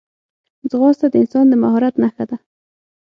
ځغاسته 0.69 1.05
د 1.11 1.15
انسان 1.23 1.45
د 1.49 1.53
مهارت 1.63 1.95
نښه 2.01 2.25
ده 2.29 2.37